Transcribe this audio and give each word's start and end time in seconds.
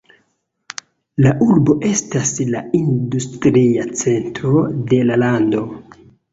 La 1.25 1.33
urbo 1.47 1.75
estas 1.89 2.33
la 2.55 2.63
industria 2.81 3.87
centro 4.03 4.65
de 4.91 5.03
la 5.13 5.23
lando. 5.29 5.65